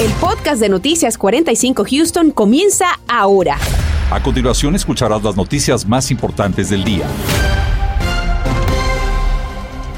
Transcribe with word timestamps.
El 0.00 0.12
podcast 0.12 0.60
de 0.60 0.68
Noticias 0.68 1.18
45 1.18 1.84
Houston 1.90 2.30
comienza 2.30 3.00
ahora. 3.08 3.58
A 4.12 4.22
continuación 4.22 4.76
escucharás 4.76 5.24
las 5.24 5.34
noticias 5.34 5.84
más 5.88 6.12
importantes 6.12 6.70
del 6.70 6.84
día. 6.84 7.04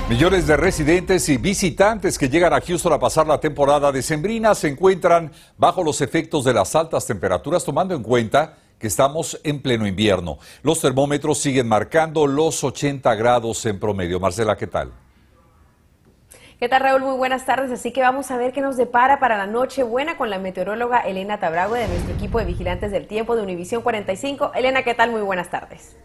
Millones 0.08 0.46
de 0.46 0.56
residentes 0.56 1.28
y 1.28 1.36
visitantes 1.36 2.16
que 2.16 2.30
llegan 2.30 2.54
a 2.54 2.62
Houston 2.62 2.94
a 2.94 2.98
pasar 2.98 3.26
la 3.26 3.40
temporada 3.40 3.92
decembrina 3.92 4.54
se 4.54 4.68
encuentran 4.68 5.33
bajo 5.58 5.85
los 5.85 6.01
efectos 6.01 6.44
de 6.44 6.54
las 6.54 6.74
altas 6.74 7.06
temperaturas, 7.06 7.62
tomando 7.62 7.94
en 7.94 8.03
cuenta 8.03 8.56
que 8.78 8.87
estamos 8.87 9.38
en 9.44 9.60
pleno 9.60 9.87
invierno. 9.87 10.38
Los 10.62 10.80
termómetros 10.80 11.37
siguen 11.42 11.69
marcando 11.69 12.26
los 12.26 12.64
80 12.64 13.14
grados 13.17 13.67
en 13.67 13.78
promedio. 13.78 14.19
Marcela, 14.19 14.56
¿qué 14.56 14.67
tal? 14.67 14.92
¿Qué 16.61 16.69
tal, 16.69 16.83
Raúl? 16.83 17.01
Muy 17.01 17.16
buenas 17.16 17.47
tardes. 17.47 17.73
Así 17.73 17.91
que 17.91 18.02
vamos 18.02 18.30
a 18.30 18.37
ver 18.37 18.52
qué 18.52 18.61
nos 18.61 18.77
depara 18.77 19.19
para 19.19 19.38
la 19.38 19.47
noche 19.47 19.83
buena 19.83 20.19
con 20.19 20.29
la 20.29 20.38
meteoróloga 20.38 21.01
Elena 21.01 21.41
Tabrague 21.41 21.79
de 21.79 21.89
nuestro 21.89 22.12
equipo 22.12 22.39
de 22.39 22.45
vigilantes 22.45 22.93
del 22.93 23.07
tiempo 23.07 23.34
de 23.34 23.43
Univisión 23.43 23.80
45. 23.80 24.53
Elena, 24.55 24.83
¿qué 24.83 24.93
tal? 24.93 25.11
Muy 25.11 25.23
buenas 25.23 25.48
tardes. 25.48 25.97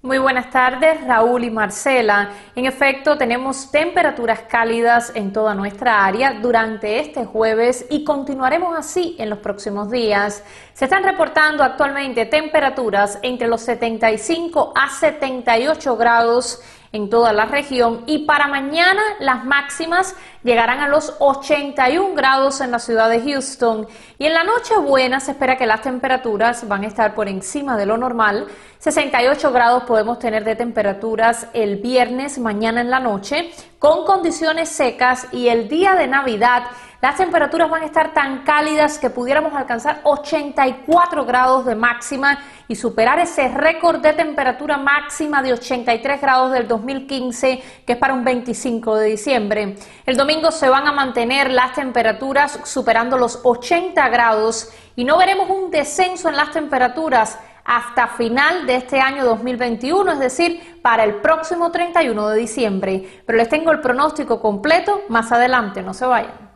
Muy 0.00 0.16
buenas 0.16 0.48
tardes, 0.50 1.04
Raúl 1.06 1.44
y 1.44 1.50
Marcela. 1.50 2.30
En 2.54 2.64
efecto, 2.64 3.18
tenemos 3.18 3.70
temperaturas 3.70 4.40
cálidas 4.48 5.12
en 5.14 5.34
toda 5.34 5.54
nuestra 5.54 6.06
área 6.06 6.34
durante 6.40 7.00
este 7.00 7.26
jueves 7.26 7.84
y 7.90 8.04
continuaremos 8.04 8.78
así 8.78 9.16
en 9.18 9.28
los 9.28 9.40
próximos 9.40 9.90
días. 9.90 10.42
Se 10.72 10.86
están 10.86 11.04
reportando 11.04 11.62
actualmente 11.62 12.24
temperaturas 12.24 13.18
entre 13.22 13.48
los 13.48 13.60
75 13.60 14.72
a 14.74 14.88
78 14.88 15.96
grados 15.96 16.62
en 16.92 17.10
toda 17.10 17.32
la 17.32 17.46
región 17.46 18.02
y 18.06 18.20
para 18.20 18.46
mañana 18.46 19.02
las 19.20 19.44
máximas 19.44 20.16
llegarán 20.42 20.80
a 20.80 20.88
los 20.88 21.14
81 21.18 22.14
grados 22.14 22.60
en 22.60 22.70
la 22.70 22.78
ciudad 22.78 23.10
de 23.10 23.20
Houston 23.20 23.86
y 24.18 24.26
en 24.26 24.34
la 24.34 24.44
noche 24.44 24.76
buena 24.76 25.20
se 25.20 25.32
espera 25.32 25.56
que 25.56 25.66
las 25.66 25.82
temperaturas 25.82 26.66
van 26.66 26.84
a 26.84 26.86
estar 26.86 27.14
por 27.14 27.28
encima 27.28 27.76
de 27.76 27.86
lo 27.86 27.96
normal. 27.96 28.46
68 28.78 29.50
grados 29.50 29.82
podemos 29.84 30.20
tener 30.20 30.44
de 30.44 30.54
temperaturas 30.54 31.48
el 31.52 31.78
viernes 31.78 32.38
mañana 32.38 32.80
en 32.80 32.90
la 32.90 33.00
noche 33.00 33.50
con 33.80 34.04
condiciones 34.04 34.68
secas 34.68 35.26
y 35.32 35.48
el 35.48 35.68
día 35.68 35.94
de 35.96 36.06
Navidad 36.06 36.62
las 37.00 37.16
temperaturas 37.16 37.70
van 37.70 37.82
a 37.82 37.86
estar 37.86 38.12
tan 38.12 38.42
cálidas 38.42 38.98
que 38.98 39.10
pudiéramos 39.10 39.52
alcanzar 39.54 40.00
84 40.02 41.24
grados 41.24 41.64
de 41.64 41.76
máxima 41.76 42.40
y 42.66 42.74
superar 42.74 43.20
ese 43.20 43.48
récord 43.48 44.00
de 44.00 44.12
temperatura 44.12 44.76
máxima 44.78 45.40
de 45.40 45.52
83 45.52 46.20
grados 46.20 46.52
del 46.52 46.66
2015, 46.66 47.62
que 47.86 47.92
es 47.92 47.98
para 47.98 48.14
un 48.14 48.24
25 48.24 48.96
de 48.96 49.06
diciembre. 49.06 49.76
El 50.06 50.16
domingo 50.16 50.50
se 50.50 50.68
van 50.68 50.88
a 50.88 50.92
mantener 50.92 51.52
las 51.52 51.72
temperaturas 51.72 52.58
superando 52.64 53.16
los 53.16 53.40
80 53.44 54.08
grados 54.08 54.70
y 54.96 55.04
no 55.04 55.18
veremos 55.18 55.48
un 55.50 55.70
descenso 55.70 56.28
en 56.28 56.36
las 56.36 56.50
temperaturas 56.50 57.38
hasta 57.68 58.08
final 58.08 58.66
de 58.66 58.76
este 58.76 58.98
año 58.98 59.26
2021, 59.26 60.12
es 60.12 60.18
decir, 60.18 60.80
para 60.80 61.04
el 61.04 61.16
próximo 61.16 61.70
31 61.70 62.28
de 62.30 62.38
diciembre. 62.38 63.22
Pero 63.26 63.36
les 63.36 63.50
tengo 63.50 63.70
el 63.70 63.80
pronóstico 63.80 64.40
completo 64.40 65.02
más 65.10 65.30
adelante, 65.32 65.82
no 65.82 65.92
se 65.92 66.06
vayan. 66.06 66.48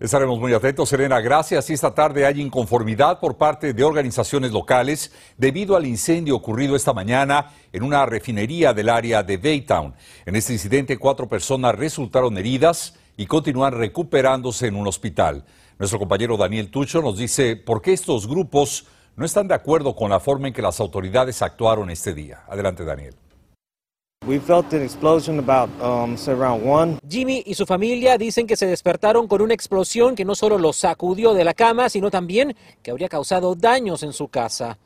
Estaremos 0.00 0.38
muy 0.38 0.54
atentos, 0.54 0.88
Serena. 0.88 1.20
Gracias. 1.20 1.68
Y 1.68 1.74
esta 1.74 1.94
tarde 1.94 2.24
hay 2.24 2.40
inconformidad 2.40 3.20
por 3.20 3.36
parte 3.36 3.74
de 3.74 3.84
organizaciones 3.84 4.50
locales 4.50 5.12
debido 5.36 5.76
al 5.76 5.86
incendio 5.86 6.34
ocurrido 6.36 6.74
esta 6.74 6.94
mañana 6.94 7.52
en 7.70 7.82
una 7.82 8.06
refinería 8.06 8.72
del 8.72 8.88
área 8.88 9.22
de 9.22 9.36
Baytown. 9.36 9.94
En 10.24 10.36
este 10.36 10.54
incidente, 10.54 10.96
cuatro 10.96 11.28
personas 11.28 11.74
resultaron 11.74 12.36
heridas 12.38 12.94
y 13.18 13.26
continúan 13.26 13.74
recuperándose 13.74 14.68
en 14.68 14.76
un 14.76 14.86
hospital. 14.86 15.44
Nuestro 15.78 15.98
compañero 15.98 16.38
Daniel 16.38 16.70
Tucho 16.70 17.02
nos 17.02 17.18
dice 17.18 17.56
por 17.56 17.82
qué 17.82 17.92
estos 17.92 18.26
grupos 18.26 18.86
no 19.16 19.24
están 19.24 19.48
de 19.48 19.54
acuerdo 19.54 19.96
con 19.96 20.10
la 20.10 20.20
forma 20.20 20.48
en 20.48 20.54
que 20.54 20.62
las 20.62 20.78
autoridades 20.78 21.42
actuaron 21.42 21.90
este 21.90 22.14
día. 22.14 22.44
Adelante, 22.48 22.84
Daniel. 22.84 23.14
Um, 24.26 26.16
Jimmy 27.08 27.42
y 27.46 27.54
su 27.54 27.64
familia 27.64 28.18
dicen 28.18 28.46
que 28.46 28.56
se 28.56 28.66
despertaron 28.66 29.28
con 29.28 29.40
una 29.40 29.54
explosión 29.54 30.16
que 30.16 30.24
no 30.24 30.34
solo 30.34 30.58
los 30.58 30.76
sacudió 30.76 31.32
de 31.32 31.44
la 31.44 31.54
cama, 31.54 31.88
sino 31.88 32.10
también 32.10 32.56
que 32.82 32.90
habría 32.90 33.08
causado 33.08 33.54
daños 33.54 34.02
en 34.02 34.12
su 34.12 34.28
casa. 34.28 34.78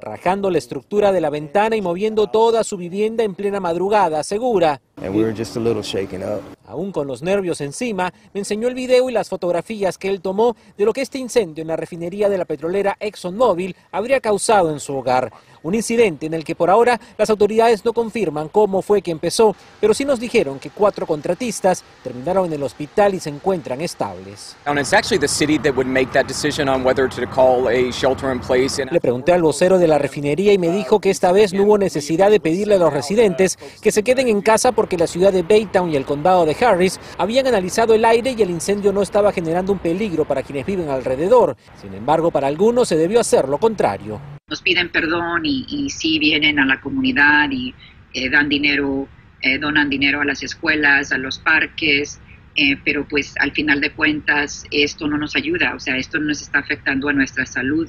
Rajando 0.00 0.50
la 0.50 0.58
estructura 0.58 1.10
de 1.10 1.20
la 1.20 1.30
ventana 1.30 1.74
y 1.74 1.80
moviendo 1.80 2.26
toda 2.26 2.64
su 2.64 2.76
vivienda 2.76 3.24
en 3.24 3.34
plena 3.34 3.58
madrugada, 3.58 4.22
segura. 4.22 4.80
Aún 6.66 6.90
con 6.90 7.06
los 7.06 7.22
nervios 7.22 7.60
encima, 7.60 8.12
me 8.34 8.40
enseñó 8.40 8.66
el 8.66 8.74
video 8.74 9.08
y 9.08 9.12
las 9.12 9.28
fotografías 9.28 9.98
que 9.98 10.08
él 10.08 10.20
tomó 10.20 10.56
de 10.76 10.84
lo 10.84 10.92
que 10.92 11.00
este 11.00 11.18
incendio 11.18 11.62
en 11.62 11.68
la 11.68 11.76
refinería 11.76 12.28
de 12.28 12.38
la 12.38 12.44
petrolera 12.44 12.96
ExxonMobil 12.98 13.76
habría 13.92 14.20
causado 14.20 14.72
en 14.72 14.80
su 14.80 14.96
hogar. 14.96 15.32
Un 15.62 15.74
incidente 15.74 16.26
en 16.26 16.34
el 16.34 16.44
que 16.44 16.54
por 16.54 16.70
ahora 16.70 17.00
las 17.18 17.30
autoridades 17.30 17.84
no 17.84 17.92
confirman 17.92 18.48
cómo 18.48 18.82
fue 18.82 19.02
que 19.02 19.10
empezó, 19.10 19.54
pero 19.80 19.94
sí 19.94 20.04
nos 20.04 20.20
dijeron 20.20 20.58
que 20.58 20.70
cuatro 20.70 21.06
contratistas 21.06 21.84
terminaron 22.02 22.46
en 22.46 22.54
el 22.54 22.62
hospital 22.62 23.14
y 23.14 23.20
se 23.20 23.30
encuentran 23.30 23.80
estables. 23.80 24.56
Le 28.90 29.00
pregunté 29.00 29.32
al 29.32 29.42
vocero 29.42 29.78
de 29.78 29.86
la 29.86 29.98
refinería 29.98 30.52
y 30.52 30.58
me 30.58 30.70
dijo 30.70 31.00
que 31.00 31.10
esta 31.10 31.32
vez 31.32 31.52
no 31.52 31.62
hubo 31.64 31.78
necesidad 31.78 32.30
de 32.30 32.40
pedirle 32.40 32.74
a 32.74 32.78
los 32.78 32.92
residentes 32.92 33.58
que 33.80 33.92
se 33.92 34.02
queden 34.02 34.28
en 34.28 34.42
casa 34.42 34.72
porque 34.72 34.96
la 34.96 35.06
ciudad 35.06 35.32
de 35.32 35.42
Baytown 35.42 35.92
y 35.92 35.96
el 35.96 36.04
condado 36.04 36.44
de 36.44 36.55
Harris 36.64 37.00
habían 37.18 37.46
analizado 37.46 37.94
el 37.94 38.04
aire 38.04 38.34
y 38.36 38.42
el 38.42 38.50
incendio 38.50 38.92
no 38.92 39.02
estaba 39.02 39.32
generando 39.32 39.72
un 39.72 39.78
peligro 39.78 40.24
para 40.24 40.42
quienes 40.42 40.66
viven 40.66 40.88
alrededor. 40.88 41.56
Sin 41.80 41.94
embargo, 41.94 42.30
para 42.30 42.46
algunos 42.46 42.88
se 42.88 42.96
debió 42.96 43.20
hacer 43.20 43.48
lo 43.48 43.58
contrario 43.58 44.20
nos 44.48 44.62
piden 44.62 44.90
perdón 44.90 45.44
y, 45.44 45.66
y 45.68 45.90
sí 45.90 46.20
vienen 46.20 46.60
a 46.60 46.66
la 46.66 46.80
comunidad 46.80 47.50
y 47.50 47.74
eh, 48.14 48.30
dan 48.30 48.48
dinero, 48.48 49.08
eh, 49.42 49.58
donan 49.58 49.90
dinero 49.90 50.20
a 50.20 50.24
las 50.24 50.42
escuelas, 50.42 51.10
a 51.10 51.18
los 51.18 51.40
parques, 51.40 52.20
eh, 52.56 52.78
pero 52.84 53.06
pues 53.06 53.34
al 53.38 53.52
final 53.52 53.80
de 53.80 53.92
cuentas 53.92 54.64
esto 54.70 55.06
no 55.06 55.18
nos 55.18 55.36
ayuda, 55.36 55.74
o 55.74 55.80
sea, 55.80 55.96
esto 55.96 56.18
nos 56.18 56.40
está 56.40 56.58
afectando 56.60 57.08
a 57.08 57.12
nuestra 57.12 57.46
salud. 57.46 57.88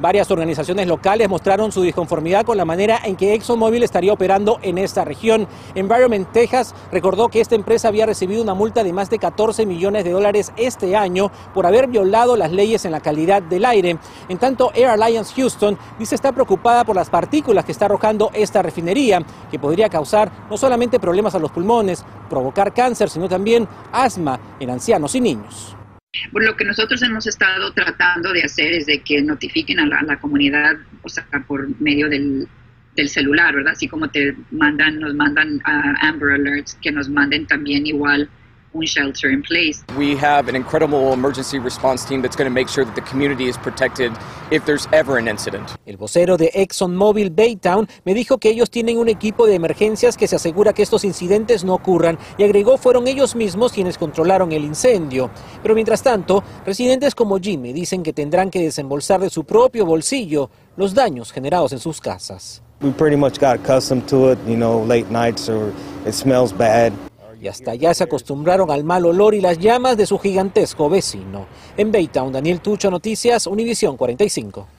Varias 0.00 0.30
organizaciones 0.30 0.86
locales 0.86 1.28
mostraron 1.28 1.72
su 1.72 1.82
disconformidad 1.82 2.44
con 2.44 2.56
la 2.56 2.64
manera 2.64 3.00
en 3.02 3.16
que 3.16 3.34
ExxonMobil 3.34 3.82
estaría 3.82 4.12
operando 4.12 4.60
en 4.62 4.78
esta 4.78 5.04
región. 5.04 5.48
Environment 5.74 6.30
Texas 6.30 6.72
recordó 6.92 7.28
que 7.28 7.40
esta 7.40 7.56
empresa 7.56 7.88
había 7.88 8.06
recibido 8.06 8.40
una 8.40 8.54
multa 8.54 8.84
de 8.84 8.92
más 8.92 9.10
de 9.10 9.18
14 9.18 9.66
millones 9.66 10.04
de 10.04 10.12
dólares 10.12 10.52
este 10.56 10.94
año 10.94 11.32
por 11.52 11.66
haber 11.66 11.88
violado 11.88 12.36
las 12.36 12.52
leyes 12.52 12.84
en 12.84 12.92
la 12.92 13.00
calidad 13.00 13.42
del 13.42 13.64
aire. 13.64 13.98
En 14.28 14.38
tanto, 14.38 14.70
Air 14.72 14.86
Alliance 14.90 15.34
Houston 15.34 15.76
dice 15.98 16.14
estar 16.14 16.32
preocupada 16.32 16.84
por 16.84 16.94
las 16.94 17.10
partículas 17.10 17.64
que 17.64 17.72
está 17.72 17.86
arrojando 17.86 18.30
esta 18.34 18.62
refinería, 18.62 19.20
que 19.50 19.58
podría 19.58 19.88
causar 19.88 20.30
no 20.48 20.56
solamente 20.56 21.00
problemas 21.00 21.34
a 21.34 21.40
los 21.40 21.50
pulmones, 21.50 22.04
provocar 22.30 22.72
cáncer, 22.72 23.10
sino 23.10 23.28
también 23.28 23.66
asma 24.08 24.40
en 24.58 24.70
ancianos 24.70 25.14
y 25.14 25.20
niños. 25.20 25.76
Bueno, 26.32 26.50
lo 26.50 26.56
que 26.56 26.64
nosotros 26.64 27.00
hemos 27.02 27.26
estado 27.26 27.72
tratando 27.72 28.32
de 28.32 28.42
hacer 28.42 28.72
es 28.72 28.86
de 28.86 29.00
que 29.02 29.22
notifiquen 29.22 29.78
a 29.78 29.86
la, 29.86 30.18
comunidad, 30.18 30.76
o 31.02 31.08
sea, 31.08 31.26
por 31.46 31.68
medio 31.80 32.08
del, 32.08 32.48
del, 32.96 33.08
celular, 33.08 33.54
¿verdad? 33.54 33.72
Así 33.72 33.86
como 33.86 34.08
te 34.08 34.34
mandan, 34.50 34.98
nos 34.98 35.14
mandan 35.14 35.60
a 35.64 36.08
Amber 36.08 36.32
Alerts, 36.32 36.76
que 36.82 36.90
nos 36.90 37.08
manden 37.08 37.46
también 37.46 37.86
igual 37.86 38.28
un 38.72 38.84
shelter 38.84 39.30
in 39.30 39.42
place. 39.42 39.84
We 39.96 40.16
have 40.16 40.48
an 40.48 40.56
incredible 40.56 41.12
emergency 41.12 41.58
response 41.58 42.04
team 42.04 42.22
that's 42.22 42.36
going 42.36 42.50
to 42.50 42.54
make 42.54 42.68
sure 42.68 42.84
that 42.84 42.94
the 42.94 43.02
community 43.02 43.46
is 43.48 43.56
protected 43.56 44.12
if 44.50 44.64
there's 44.64 44.88
ever 44.92 45.18
an 45.18 45.28
incident. 45.28 45.68
El 45.86 45.96
vocero 45.96 46.36
de 46.36 46.50
ExxonMobil 46.54 47.30
Baytown 47.30 47.88
me 48.04 48.14
dijo 48.14 48.38
que 48.38 48.50
ellos 48.50 48.70
tienen 48.70 48.98
un 48.98 49.08
equipo 49.08 49.46
de 49.46 49.54
emergencias 49.54 50.16
que 50.16 50.28
se 50.28 50.36
asegura 50.36 50.72
que 50.72 50.82
estos 50.82 51.04
incidentes 51.04 51.64
no 51.64 51.74
ocurran 51.74 52.18
y 52.36 52.44
agregó 52.44 52.78
fueron 52.78 53.06
ellos 53.08 53.34
mismos 53.34 53.72
quienes 53.72 53.98
controlaron 53.98 54.52
el 54.52 54.64
incendio. 54.64 55.30
Pero 55.62 55.74
mientras 55.74 56.02
tanto, 56.02 56.42
residentes 56.64 57.14
como 57.14 57.38
Jimmy 57.38 57.72
dicen 57.72 58.02
que 58.02 58.12
tendrán 58.12 58.50
que 58.50 58.60
desembolsar 58.60 59.20
de 59.20 59.30
su 59.30 59.44
propio 59.44 59.86
bolsillo 59.86 60.50
los 60.76 60.94
daños 60.94 61.32
generados 61.32 61.72
en 61.72 61.78
sus 61.78 62.00
casas. 62.00 62.62
We 62.80 62.92
pretty 62.92 63.16
much 63.16 63.40
got 63.40 63.58
accustomed 63.58 64.06
to 64.08 64.30
it, 64.30 64.38
you 64.46 64.56
know, 64.56 64.84
late 64.86 65.10
nights 65.10 65.48
or 65.48 65.72
it 66.06 66.14
smells 66.14 66.52
bad 66.52 66.92
y 67.40 67.48
hasta 67.48 67.72
allá 67.72 67.94
se 67.94 68.04
acostumbraron 68.04 68.70
al 68.70 68.84
mal 68.84 69.04
olor 69.06 69.34
y 69.34 69.40
las 69.40 69.58
llamas 69.58 69.96
de 69.96 70.06
su 70.06 70.18
gigantesco 70.18 70.88
vecino. 70.88 71.46
En 71.76 71.92
Baytown, 71.92 72.32
Daniel 72.32 72.60
Tucho, 72.60 72.90
Noticias, 72.90 73.46
Univisión 73.46 73.96
45. 73.96 74.77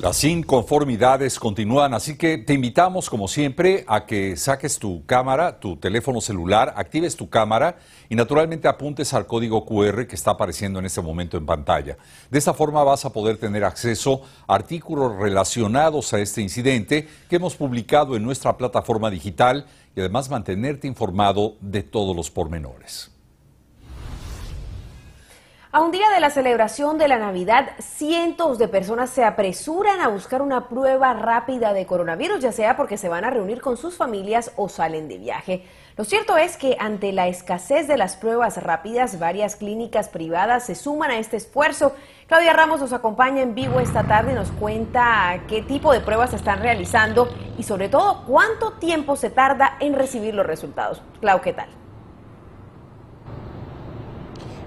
Las 0.00 0.24
inconformidades 0.24 1.38
continúan, 1.38 1.92
así 1.92 2.16
que 2.16 2.38
te 2.38 2.54
invitamos, 2.54 3.10
como 3.10 3.28
siempre, 3.28 3.84
a 3.86 4.06
que 4.06 4.34
saques 4.34 4.78
tu 4.78 5.04
cámara, 5.04 5.60
tu 5.60 5.76
teléfono 5.76 6.22
celular, 6.22 6.72
actives 6.74 7.16
tu 7.16 7.28
cámara 7.28 7.76
y 8.08 8.14
naturalmente 8.14 8.66
apuntes 8.66 9.12
al 9.12 9.26
código 9.26 9.66
QR 9.66 10.06
que 10.06 10.14
está 10.14 10.30
apareciendo 10.30 10.78
en 10.78 10.86
este 10.86 11.02
momento 11.02 11.36
en 11.36 11.44
pantalla. 11.44 11.98
De 12.30 12.38
esta 12.38 12.54
forma 12.54 12.82
vas 12.82 13.04
a 13.04 13.12
poder 13.12 13.36
tener 13.36 13.62
acceso 13.62 14.22
a 14.46 14.54
artículos 14.54 15.16
relacionados 15.18 16.14
a 16.14 16.20
este 16.20 16.40
incidente 16.40 17.06
que 17.28 17.36
hemos 17.36 17.54
publicado 17.54 18.16
en 18.16 18.22
nuestra 18.22 18.56
plataforma 18.56 19.10
digital 19.10 19.66
y 19.94 20.00
además 20.00 20.30
mantenerte 20.30 20.88
informado 20.88 21.56
de 21.60 21.82
todos 21.82 22.16
los 22.16 22.30
pormenores. 22.30 23.10
A 25.72 25.82
un 25.82 25.92
día 25.92 26.10
de 26.10 26.18
la 26.18 26.30
celebración 26.30 26.98
de 26.98 27.06
la 27.06 27.16
Navidad, 27.16 27.70
cientos 27.78 28.58
de 28.58 28.66
personas 28.66 29.08
se 29.08 29.22
apresuran 29.22 30.00
a 30.00 30.08
buscar 30.08 30.42
una 30.42 30.68
prueba 30.68 31.12
rápida 31.12 31.72
de 31.72 31.86
coronavirus, 31.86 32.40
ya 32.40 32.50
sea 32.50 32.76
porque 32.76 32.96
se 32.96 33.08
van 33.08 33.24
a 33.24 33.30
reunir 33.30 33.60
con 33.60 33.76
sus 33.76 33.96
familias 33.96 34.50
o 34.56 34.68
salen 34.68 35.06
de 35.06 35.18
viaje. 35.18 35.64
Lo 35.96 36.02
cierto 36.02 36.36
es 36.36 36.56
que 36.56 36.76
ante 36.80 37.12
la 37.12 37.28
escasez 37.28 37.86
de 37.86 37.96
las 37.96 38.16
pruebas 38.16 38.60
rápidas, 38.60 39.20
varias 39.20 39.54
clínicas 39.54 40.08
privadas 40.08 40.66
se 40.66 40.74
suman 40.74 41.12
a 41.12 41.18
este 41.18 41.36
esfuerzo. 41.36 41.94
Claudia 42.26 42.52
Ramos 42.52 42.80
nos 42.80 42.92
acompaña 42.92 43.40
en 43.40 43.54
vivo 43.54 43.78
esta 43.78 44.02
tarde 44.02 44.32
y 44.32 44.34
nos 44.34 44.50
cuenta 44.50 45.40
qué 45.46 45.62
tipo 45.62 45.92
de 45.92 46.00
pruebas 46.00 46.30
se 46.30 46.36
están 46.36 46.58
realizando 46.58 47.32
y 47.56 47.62
sobre 47.62 47.88
todo 47.88 48.24
cuánto 48.26 48.72
tiempo 48.72 49.14
se 49.14 49.30
tarda 49.30 49.76
en 49.78 49.94
recibir 49.94 50.34
los 50.34 50.46
resultados. 50.46 51.00
Clau, 51.20 51.40
¿qué 51.40 51.52
tal? 51.52 51.79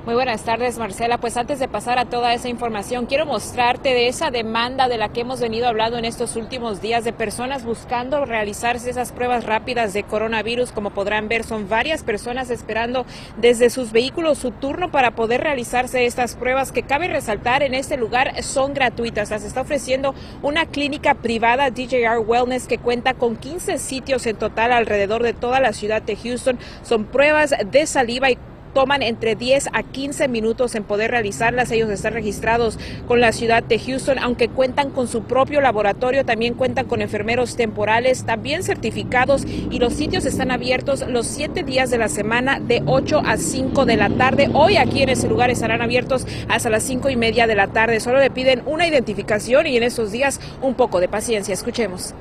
Muy 0.06 0.16
buenas 0.16 0.44
tardes, 0.44 0.78
Marcela. 0.78 1.18
Pues 1.18 1.38
antes 1.38 1.60
de 1.60 1.70
pasar 1.70 1.98
a 1.98 2.04
toda 2.04 2.34
esa 2.34 2.50
información, 2.50 3.06
quiero 3.06 3.26
mostrarte 3.26 3.94
de 3.94 4.10
esa 4.10 4.32
demanda 4.32 4.90
de 4.90 4.98
la 4.98 5.08
que 5.08 5.22
hemos 5.22 5.40
venido 5.40 5.66
hablando 5.66 5.98
en 5.98 6.04
estos 6.04 6.36
últimos 6.36 6.82
días 6.82 7.06
de 7.06 7.14
personas 7.14 7.64
buscando 7.64 8.26
realizarse 8.26 8.90
esas 8.90 9.14
pruebas 9.14 9.46
rápidas 9.46 9.94
de 9.94 10.04
coronavirus. 10.04 10.74
Como 10.74 10.90
podrán 10.90 11.30
ver, 11.30 11.46
son 11.46 11.70
varias 11.70 12.04
personas 12.04 12.50
esperando 12.50 13.06
desde 13.38 13.70
sus 13.70 13.94
vehículos 13.94 14.40
su 14.40 14.52
turno 14.52 14.92
para 14.92 15.12
poder 15.12 15.40
realizarse 15.40 16.06
estas 16.06 16.36
pruebas 16.36 16.74
que 16.74 16.84
cabe 16.84 17.08
resaltar 17.08 17.64
en 17.64 17.74
este 17.74 17.96
lugar 17.96 18.44
son 18.44 18.74
gratuitas. 18.74 19.30
Las 19.30 19.46
está 19.46 19.62
ofreciendo 19.62 20.14
una 20.42 20.66
clínica 20.66 21.14
privada 21.14 21.70
DJR 21.70 22.20
Wellness 22.20 22.68
que 22.68 22.78
cuenta 22.78 23.14
con 23.14 23.38
15 23.38 23.78
sitios 23.78 24.26
en 24.26 24.36
total 24.36 24.74
alrededor 24.74 25.24
de 25.24 25.32
toda 25.32 25.62
la 25.62 25.72
ciudad 25.72 26.02
de 26.02 26.18
Houston. 26.18 26.60
Son 26.82 27.06
pruebas 27.06 27.56
de 27.72 27.86
saliva 27.88 28.30
y 28.30 28.38
toman 28.74 29.02
entre 29.02 29.36
10 29.36 29.70
a 29.74 29.84
15 29.84 30.28
minutos 30.28 30.76
en 30.76 30.84
poder 30.84 31.12
realizarlas. 31.12 31.72
Ellos 31.72 31.90
están 31.90 32.14
registrados 32.14 32.78
con 33.08 33.22
la 33.22 33.32
ciudad 33.32 33.64
de 33.64 33.80
Houston, 33.80 34.20
aunque 34.20 34.50
cuentan 34.50 34.90
con 34.90 35.08
su 35.08 35.24
propio 35.24 35.62
laboratorio, 35.62 36.26
también 36.26 36.54
cuentan 36.56 36.86
con 36.86 37.02
enfermeros 37.02 37.56
temporales, 37.56 38.26
también 38.26 38.64
certificados 38.64 39.46
y 39.46 39.80
los 39.80 39.94
sitios 39.94 40.26
están 40.26 40.52
abiertos 40.52 41.08
los 41.08 41.28
siete 41.28 41.64
días 41.64 41.90
de 41.90 41.98
la 41.98 42.10
semana 42.10 42.60
de 42.60 42.82
8 42.86 43.22
a 43.26 43.38
5 43.38 43.86
de 43.86 43.98
la 43.98 44.10
tarde. 44.10 44.50
Hoy 44.54 44.78
aquí 44.78 45.04
en 45.04 45.10
ese 45.10 45.28
lugar 45.28 45.50
estarán 45.50 45.82
abiertos 45.82 46.26
hasta 46.50 46.70
las 46.70 46.84
5 46.84 47.10
y 47.10 47.16
media 47.16 47.48
de 47.48 47.56
la 47.56 47.68
tarde. 47.68 48.00
Solo 48.00 48.20
le 48.20 48.30
piden 48.30 48.64
una 48.66 48.88
identificación 48.88 49.68
y 49.68 49.78
en 49.78 49.84
esos 49.84 50.12
días 50.12 50.40
un 50.62 50.74
poco 50.74 51.00
de 51.00 51.08
paciencia. 51.08 51.54
Escuchemos. 51.54 52.14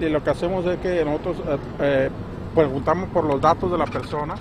Y 0.00 0.08
lo 0.08 0.22
que 0.22 0.30
hacemos 0.30 0.66
es 0.66 0.78
que 0.78 1.04
nosotros 1.04 1.36
eh, 1.38 1.56
eh, 1.80 2.10
preguntamos 2.54 3.08
por 3.10 3.24
los 3.24 3.40
datos 3.40 3.70
de 3.70 3.78
la 3.78 3.86
persona 3.86 4.34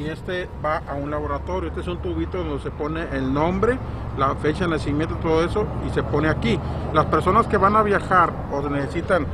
y 0.00 0.08
este 0.08 0.48
va 0.64 0.82
a 0.88 0.94
un 0.94 1.10
laboratorio. 1.10 1.68
Este 1.68 1.82
es 1.82 1.88
un 1.88 1.98
tubito 1.98 2.38
donde 2.38 2.62
se 2.62 2.70
pone 2.70 3.06
el 3.12 3.32
nombre, 3.32 3.78
la 4.16 4.34
fecha 4.36 4.64
de 4.64 4.70
nacimiento, 4.70 5.16
todo 5.16 5.44
eso 5.44 5.66
y 5.86 5.90
se 5.90 6.02
pone 6.02 6.28
aquí. 6.28 6.58
Las 6.92 7.06
personas 7.06 7.46
que 7.46 7.56
van 7.56 7.76
a 7.76 7.82
viajar 7.82 8.32
o 8.52 8.66
necesitan 8.68 9.26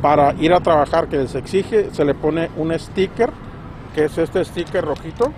para 0.00 0.32
ir 0.34 0.52
a 0.52 0.60
trabajar 0.60 1.08
que 1.08 1.18
les 1.18 1.34
exige, 1.34 1.90
se 1.92 2.04
le 2.04 2.14
pone 2.14 2.50
un 2.56 2.76
sticker, 2.76 3.30
que 3.94 4.06
es 4.06 4.18
este 4.18 4.44
sticker 4.44 4.84
rojito, 4.84 5.32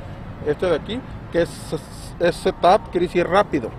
este 0.47 0.67
de 0.67 0.77
aquí, 0.77 1.01
que 1.33 1.43
es, 1.43 1.77
es 2.21 2.37
setup, 2.37 2.93
decir 2.93 3.27
rápido. 3.27 3.71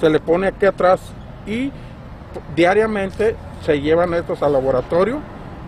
Se 0.00 0.10
le 0.10 0.18
pone 0.18 0.48
aquí 0.48 0.66
atrás 0.66 1.00
y 1.46 1.70
diariamente 2.56 3.36
se 3.62 3.80
llevan 3.80 4.12
estos 4.14 4.42
al 4.42 4.54
laboratorio 4.54 5.20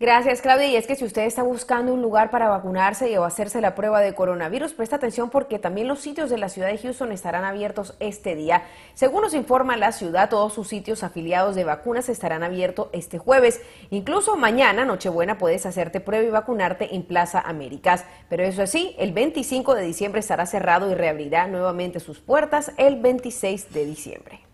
Gracias, 0.02 0.42
Claudia. 0.42 0.66
Y 0.66 0.74
es 0.74 0.88
que 0.88 0.96
si 0.96 1.04
usted 1.04 1.22
está 1.22 1.44
buscando 1.44 1.94
un 1.94 2.02
lugar 2.02 2.32
para 2.32 2.48
vacunarse 2.48 3.16
o 3.18 3.24
hacerse 3.24 3.60
la 3.60 3.76
prueba 3.76 4.00
de 4.00 4.16
coronavirus, 4.16 4.72
presta 4.72 4.96
atención 4.96 5.30
porque 5.30 5.60
también 5.60 5.86
los 5.86 6.00
sitios 6.00 6.28
de 6.28 6.38
la 6.38 6.48
ciudad 6.48 6.66
de 6.66 6.78
Houston 6.78 7.12
estarán 7.12 7.44
abiertos 7.44 7.94
este 8.00 8.34
día. 8.34 8.64
Según 8.94 9.22
nos 9.22 9.32
informa 9.32 9.76
la 9.76 9.92
ciudad, 9.92 10.28
todos 10.28 10.54
sus 10.54 10.66
sitios 10.66 11.04
afiliados 11.04 11.54
de 11.54 11.62
vacunas 11.62 12.08
estarán 12.08 12.42
abiertos 12.42 12.88
este 12.90 13.18
jueves. 13.18 13.60
Incluso 13.90 14.36
mañana, 14.36 14.84
Nochebuena, 14.84 15.38
puedes 15.38 15.66
hacerte 15.66 16.00
prueba 16.00 16.26
y 16.26 16.30
vacunarte 16.30 16.96
en 16.96 17.04
Plaza 17.04 17.38
Américas. 17.38 18.04
Pero 18.28 18.42
eso 18.42 18.66
sí, 18.66 18.96
el 18.98 19.12
25 19.12 19.76
de 19.76 19.84
diciembre 19.84 20.18
estará 20.18 20.46
cerrado 20.46 20.90
y 20.90 20.96
reabrirá 20.96 21.46
nuevamente 21.46 22.00
sus 22.00 22.18
puertas 22.18 22.72
el 22.76 23.00
26 23.00 23.72
de 23.72 23.84
diciembre. 23.84 24.51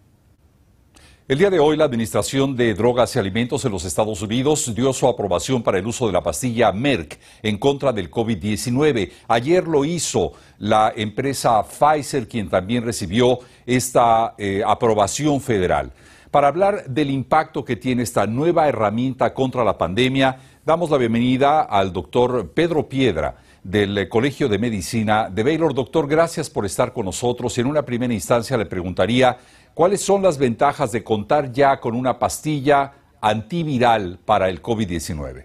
El 1.29 1.37
día 1.37 1.51
de 1.51 1.59
hoy, 1.59 1.77
la 1.77 1.85
Administración 1.85 2.57
de 2.57 2.73
Drogas 2.73 3.15
y 3.15 3.19
Alimentos 3.19 3.63
en 3.67 3.71
los 3.71 3.85
Estados 3.85 4.23
Unidos 4.23 4.75
dio 4.75 4.95
su 4.95 5.07
aprobación 5.07 5.63
para 5.63 5.77
el 5.77 5.87
uso 5.87 6.07
de 6.07 6.15
la 6.15 6.23
pastilla 6.23 6.73
Merck 6.73 7.19
en 7.43 7.59
contra 7.59 7.93
del 7.93 8.11
COVID-19. 8.11 9.13
Ayer 9.29 9.69
lo 9.69 9.85
hizo 9.85 10.33
la 10.59 10.91
empresa 10.97 11.63
Pfizer, 11.63 12.27
quien 12.29 12.49
también 12.49 12.83
recibió 12.83 13.41
esta 13.67 14.37
eh, 14.39 14.63
aprobación 14.67 15.43
federal. 15.43 15.93
Para 16.31 16.49
hablar 16.49 16.87
del 16.87 17.11
impacto 17.11 17.63
que 17.63 17.77
tiene 17.77 18.05
esta 18.05 18.27
nueva 18.27 18.67
herramienta 18.67 19.35
contra 19.35 19.65
la 19.65 19.77
pandemia, 19.77 20.39
damos 20.65 20.89
la 20.89 20.97
bienvenida 20.97 21.61
al 21.61 21.93
doctor 21.93 22.53
Pedro 22.55 22.89
Piedra 22.89 23.37
del 23.63 24.09
Colegio 24.09 24.49
de 24.49 24.59
Medicina 24.59 25.29
de 25.29 25.43
Baylor. 25.43 25.75
Doctor, 25.75 26.09
gracias 26.09 26.49
por 26.49 26.65
estar 26.65 26.93
con 26.93 27.05
nosotros. 27.05 27.59
En 27.59 27.67
una 27.67 27.83
primera 27.83 28.15
instancia 28.15 28.57
le 28.57 28.65
preguntaría 28.65 29.37
¿Cuáles 29.79 30.01
son 30.01 30.23
las 30.23 30.39
ventajas 30.39 30.91
de 30.91 31.05
contar 31.05 31.53
ya 31.53 31.79
con 31.79 31.95
una 31.95 32.19
pastilla 32.19 32.95
antiviral 33.21 34.19
para 34.25 34.49
el 34.49 34.61
COVID-19? 34.61 35.45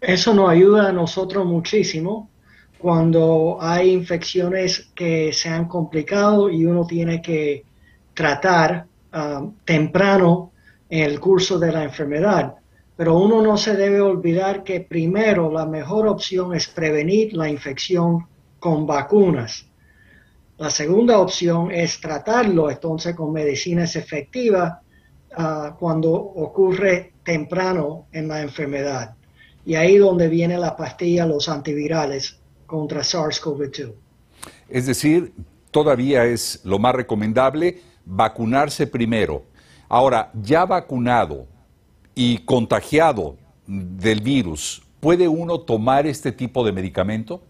Eso 0.00 0.34
nos 0.34 0.50
ayuda 0.50 0.88
a 0.88 0.92
nosotros 0.92 1.46
muchísimo 1.46 2.28
cuando 2.78 3.58
hay 3.60 3.92
infecciones 3.92 4.90
que 4.92 5.32
se 5.32 5.50
han 5.50 5.68
complicado 5.68 6.50
y 6.50 6.66
uno 6.66 6.84
tiene 6.84 7.22
que 7.22 7.64
tratar 8.12 8.86
ah, 9.12 9.46
temprano 9.64 10.50
en 10.90 11.04
el 11.04 11.20
curso 11.20 11.60
de 11.60 11.70
la 11.70 11.84
enfermedad. 11.84 12.56
Pero 12.96 13.18
uno 13.18 13.40
no 13.40 13.56
se 13.56 13.76
debe 13.76 14.00
olvidar 14.00 14.64
que 14.64 14.80
primero 14.80 15.48
la 15.52 15.64
mejor 15.64 16.08
opción 16.08 16.56
es 16.56 16.66
prevenir 16.66 17.34
la 17.34 17.48
infección 17.48 18.26
con 18.58 18.84
vacunas. 18.84 19.64
La 20.58 20.70
segunda 20.70 21.18
opción 21.18 21.70
es 21.70 22.00
tratarlo 22.00 22.70
entonces 22.70 23.14
con 23.14 23.32
medicinas 23.32 23.94
efectivas 23.94 24.78
ah, 25.36 25.76
cuando 25.78 26.12
ocurre 26.12 27.12
temprano 27.22 28.06
en 28.12 28.28
la 28.28 28.40
enfermedad. 28.40 29.14
Y 29.66 29.74
ahí 29.74 29.98
donde 29.98 30.28
viene 30.28 30.56
la 30.56 30.76
pastilla, 30.76 31.26
los 31.26 31.48
antivirales 31.48 32.38
contra 32.66 33.02
SARS-CoV-2. 33.02 33.92
Es 34.68 34.86
decir, 34.86 35.32
todavía 35.70 36.24
es 36.24 36.60
lo 36.64 36.78
más 36.78 36.94
recomendable 36.94 37.80
vacunarse 38.06 38.86
primero. 38.86 39.42
Ahora, 39.88 40.30
ya 40.40 40.64
vacunado 40.64 41.46
y 42.14 42.38
contagiado 42.38 43.36
del 43.66 44.20
virus, 44.20 44.82
¿puede 45.00 45.28
uno 45.28 45.60
tomar 45.60 46.06
este 46.06 46.32
tipo 46.32 46.64
de 46.64 46.72
medicamento? 46.72 47.42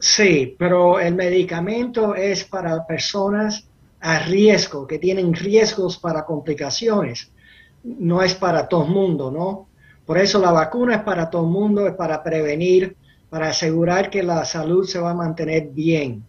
Sí, 0.00 0.56
pero 0.58 0.98
el 0.98 1.14
medicamento 1.14 2.14
es 2.14 2.44
para 2.44 2.86
personas 2.86 3.68
a 4.00 4.18
riesgo, 4.20 4.86
que 4.86 4.98
tienen 4.98 5.34
riesgos 5.34 5.98
para 5.98 6.24
complicaciones. 6.24 7.30
No 7.84 8.22
es 8.22 8.34
para 8.34 8.66
todo 8.66 8.84
el 8.84 8.90
mundo, 8.90 9.30
¿no? 9.30 9.68
Por 10.06 10.16
eso 10.16 10.38
la 10.38 10.52
vacuna 10.52 10.96
es 10.96 11.02
para 11.02 11.28
todo 11.28 11.44
el 11.44 11.50
mundo, 11.50 11.86
es 11.86 11.94
para 11.94 12.22
prevenir, 12.22 12.96
para 13.28 13.48
asegurar 13.50 14.08
que 14.08 14.22
la 14.22 14.42
salud 14.46 14.86
se 14.86 14.98
va 14.98 15.10
a 15.10 15.14
mantener 15.14 15.68
bien. 15.68 16.24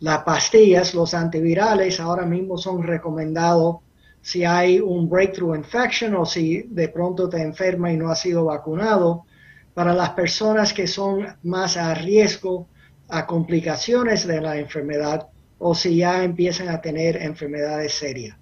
Las 0.00 0.24
pastillas, 0.24 0.92
los 0.92 1.14
antivirales, 1.14 2.00
ahora 2.00 2.26
mismo 2.26 2.58
son 2.58 2.82
recomendados 2.82 3.76
si 4.20 4.44
hay 4.44 4.80
un 4.80 5.08
breakthrough 5.08 5.54
infection 5.54 6.16
o 6.16 6.26
si 6.26 6.62
de 6.62 6.88
pronto 6.88 7.28
te 7.28 7.40
enferma 7.40 7.92
y 7.92 7.96
no 7.96 8.10
has 8.10 8.20
sido 8.20 8.44
vacunado, 8.44 9.24
para 9.72 9.94
las 9.94 10.10
personas 10.10 10.72
que 10.72 10.88
son 10.88 11.24
más 11.44 11.76
a 11.76 11.94
riesgo 11.94 12.66
a 13.08 13.26
complicaciones 13.26 14.26
de 14.26 14.40
la 14.40 14.58
enfermedad 14.58 15.28
o 15.58 15.74
si 15.74 15.96
ya 15.96 16.22
empiezan 16.22 16.68
a 16.68 16.80
tener 16.80 17.16
enfermedades 17.16 17.94
serias. 17.94 18.36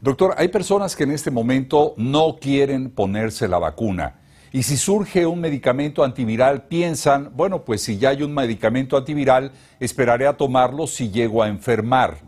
Doctor, 0.00 0.34
hay 0.36 0.48
personas 0.48 0.94
que 0.94 1.04
en 1.04 1.10
este 1.10 1.30
momento 1.30 1.94
no 1.96 2.36
quieren 2.40 2.90
ponerse 2.90 3.48
la 3.48 3.58
vacuna. 3.58 4.20
Y 4.52 4.62
si 4.62 4.76
surge 4.76 5.26
un 5.26 5.40
medicamento 5.40 6.04
antiviral, 6.04 6.64
piensan, 6.64 7.32
bueno, 7.34 7.64
pues 7.64 7.82
si 7.82 7.98
ya 7.98 8.10
hay 8.10 8.22
un 8.22 8.32
medicamento 8.32 8.96
antiviral, 8.96 9.52
esperaré 9.80 10.26
a 10.26 10.36
tomarlo 10.36 10.86
si 10.86 11.10
llego 11.10 11.42
a 11.42 11.48
enfermar. 11.48 12.18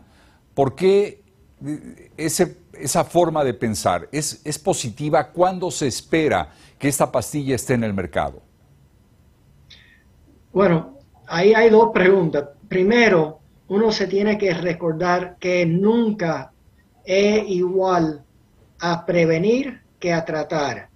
¿Por 0.53 0.75
qué 0.75 1.23
ese, 2.17 2.57
esa 2.73 3.03
forma 3.03 3.43
de 3.43 3.53
pensar 3.53 4.09
es, 4.11 4.41
es 4.43 4.59
positiva 4.59 5.31
cuando 5.31 5.71
se 5.71 5.87
espera 5.87 6.49
que 6.77 6.87
esta 6.87 7.11
pastilla 7.11 7.55
esté 7.55 7.75
en 7.75 7.83
el 7.83 7.93
mercado? 7.93 8.41
Bueno, 10.51 10.98
ahí 11.29 11.53
hay 11.53 11.69
dos 11.69 11.91
preguntas. 11.93 12.49
Primero, 12.67 13.39
uno 13.69 13.91
se 13.91 14.07
tiene 14.07 14.37
que 14.37 14.53
recordar 14.53 15.37
que 15.39 15.65
nunca 15.65 16.51
es 17.05 17.43
igual 17.47 18.23
a 18.79 19.05
prevenir 19.05 19.81
que 19.99 20.13
a 20.13 20.25
tratar. 20.25 20.89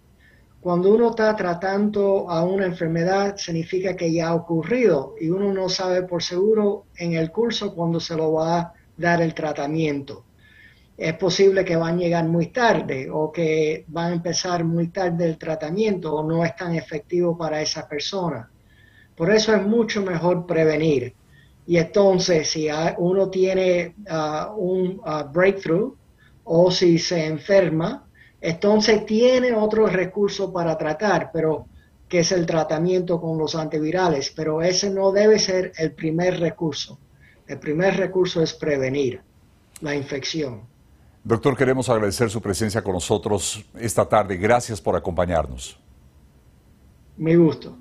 Cuando 0.59 0.93
uno 0.93 1.09
está 1.09 1.35
tratando 1.35 2.29
a 2.29 2.43
una 2.43 2.65
enfermedad, 2.65 3.35
significa 3.35 3.95
que 3.95 4.11
ya 4.11 4.29
ha 4.29 4.35
ocurrido 4.35 5.15
y 5.19 5.29
uno 5.29 5.53
no 5.53 5.67
sabe 5.67 6.03
por 6.03 6.23
seguro 6.23 6.85
en 6.95 7.13
el 7.13 7.31
curso 7.31 7.75
cuándo 7.75 7.99
se 7.99 8.15
lo 8.15 8.33
va 8.33 8.59
a 8.59 8.73
dar 8.95 9.21
el 9.21 9.33
tratamiento. 9.33 10.23
Es 10.95 11.15
posible 11.15 11.65
que 11.65 11.75
van 11.75 11.95
a 11.95 11.97
llegar 11.97 12.25
muy 12.25 12.47
tarde 12.47 13.09
o 13.11 13.31
que 13.31 13.83
van 13.87 14.11
a 14.11 14.15
empezar 14.15 14.63
muy 14.63 14.87
tarde 14.87 15.25
el 15.25 15.37
tratamiento 15.37 16.15
o 16.15 16.23
no 16.23 16.45
es 16.45 16.55
tan 16.55 16.75
efectivo 16.75 17.37
para 17.37 17.61
esa 17.61 17.87
persona. 17.87 18.49
Por 19.15 19.31
eso 19.31 19.55
es 19.55 19.65
mucho 19.65 20.01
mejor 20.01 20.45
prevenir. 20.45 21.13
Y 21.65 21.77
entonces, 21.77 22.49
si 22.49 22.67
uno 22.97 23.29
tiene 23.29 23.95
uh, 24.09 24.53
un 24.55 24.99
uh, 25.05 25.31
breakthrough 25.31 25.93
o 26.43 26.71
si 26.71 26.97
se 26.97 27.25
enferma, 27.25 28.05
entonces 28.41 29.05
tiene 29.05 29.53
otro 29.53 29.87
recurso 29.87 30.51
para 30.51 30.77
tratar, 30.77 31.31
pero 31.31 31.65
que 32.09 32.19
es 32.19 32.31
el 32.31 32.45
tratamiento 32.45 33.19
con 33.21 33.37
los 33.37 33.55
antivirales, 33.55 34.31
pero 34.35 34.61
ese 34.61 34.89
no 34.89 35.11
debe 35.11 35.39
ser 35.39 35.71
el 35.77 35.93
primer 35.93 36.39
recurso. 36.39 36.99
El 37.47 37.59
primer 37.59 37.95
recurso 37.95 38.41
es 38.41 38.53
prevenir 38.53 39.21
la 39.81 39.95
infección. 39.95 40.61
Doctor, 41.23 41.55
queremos 41.55 41.89
agradecer 41.89 42.29
su 42.29 42.41
presencia 42.41 42.81
con 42.81 42.93
nosotros 42.93 43.63
esta 43.79 44.07
tarde. 44.07 44.35
Gracias 44.35 44.81
por 44.81 44.95
acompañarnos. 44.95 45.79
Mi 47.15 47.35
gusto. 47.35 47.77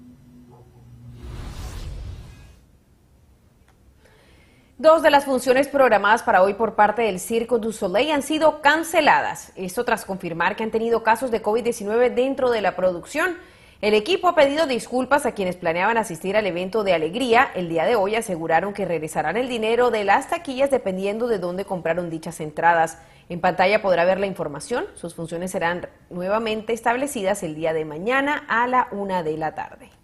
Dos 4.82 5.00
de 5.00 5.12
las 5.12 5.26
funciones 5.26 5.68
programadas 5.68 6.24
para 6.24 6.42
hoy 6.42 6.54
por 6.54 6.74
parte 6.74 7.02
del 7.02 7.20
Circo 7.20 7.60
du 7.60 7.70
Soleil 7.70 8.10
han 8.10 8.22
sido 8.22 8.60
canceladas. 8.62 9.52
Esto 9.54 9.84
tras 9.84 10.04
confirmar 10.04 10.56
que 10.56 10.64
han 10.64 10.72
tenido 10.72 11.04
casos 11.04 11.30
de 11.30 11.40
COVID-19 11.40 12.12
dentro 12.12 12.50
de 12.50 12.62
la 12.62 12.74
producción. 12.74 13.36
El 13.80 13.94
equipo 13.94 14.26
ha 14.26 14.34
pedido 14.34 14.66
disculpas 14.66 15.24
a 15.24 15.34
quienes 15.34 15.54
planeaban 15.54 15.98
asistir 15.98 16.36
al 16.36 16.46
evento 16.46 16.82
de 16.82 16.94
alegría. 16.94 17.48
El 17.54 17.68
día 17.68 17.84
de 17.84 17.94
hoy 17.94 18.16
aseguraron 18.16 18.74
que 18.74 18.84
regresarán 18.84 19.36
el 19.36 19.48
dinero 19.48 19.92
de 19.92 20.02
las 20.02 20.28
taquillas 20.30 20.72
dependiendo 20.72 21.28
de 21.28 21.38
dónde 21.38 21.64
compraron 21.64 22.10
dichas 22.10 22.40
entradas. 22.40 22.98
En 23.28 23.40
pantalla 23.40 23.82
podrá 23.82 24.04
ver 24.04 24.18
la 24.18 24.26
información. 24.26 24.86
Sus 24.96 25.14
funciones 25.14 25.52
serán 25.52 25.88
nuevamente 26.10 26.72
establecidas 26.72 27.44
el 27.44 27.54
día 27.54 27.72
de 27.72 27.84
mañana 27.84 28.46
a 28.48 28.66
la 28.66 28.88
una 28.90 29.22
de 29.22 29.36
la 29.36 29.54
tarde. 29.54 30.01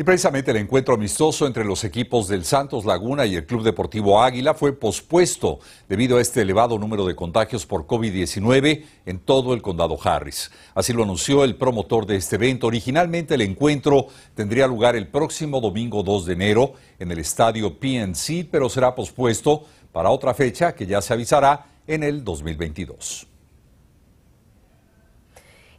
Y 0.00 0.04
precisamente 0.04 0.52
el 0.52 0.58
encuentro 0.58 0.94
amistoso 0.94 1.44
entre 1.44 1.64
los 1.64 1.82
equipos 1.82 2.28
del 2.28 2.44
Santos 2.44 2.84
Laguna 2.84 3.26
y 3.26 3.34
el 3.34 3.46
Club 3.46 3.64
Deportivo 3.64 4.22
Águila 4.22 4.54
fue 4.54 4.72
pospuesto 4.72 5.58
debido 5.88 6.18
a 6.18 6.20
este 6.20 6.42
elevado 6.42 6.78
número 6.78 7.04
de 7.04 7.16
contagios 7.16 7.66
por 7.66 7.84
COVID-19 7.84 8.84
en 9.06 9.18
todo 9.18 9.54
el 9.54 9.60
condado 9.60 9.98
Harris. 10.00 10.52
Así 10.76 10.92
lo 10.92 11.02
anunció 11.02 11.42
el 11.42 11.56
promotor 11.56 12.06
de 12.06 12.14
este 12.14 12.36
evento. 12.36 12.68
Originalmente 12.68 13.34
el 13.34 13.40
encuentro 13.40 14.06
tendría 14.36 14.68
lugar 14.68 14.94
el 14.94 15.08
próximo 15.08 15.60
domingo 15.60 16.04
2 16.04 16.26
de 16.26 16.32
enero 16.32 16.74
en 17.00 17.10
el 17.10 17.18
estadio 17.18 17.76
PNC, 17.80 18.46
pero 18.48 18.68
será 18.68 18.94
pospuesto 18.94 19.64
para 19.90 20.10
otra 20.10 20.32
fecha 20.32 20.76
que 20.76 20.86
ya 20.86 21.02
se 21.02 21.12
avisará 21.12 21.66
en 21.88 22.04
el 22.04 22.22
2022. 22.22 23.27